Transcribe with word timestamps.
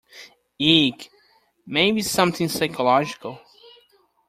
Eek! 0.59 1.11
Maybe 1.67 1.99
it’s 1.99 2.09
something 2.09 2.49
psychological? 2.49 3.39